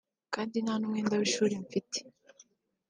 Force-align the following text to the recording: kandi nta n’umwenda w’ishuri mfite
kandi 0.33 0.55
nta 0.63 0.73
n’umwenda 0.77 1.13
w’ishuri 1.19 1.53
mfite 1.65 1.99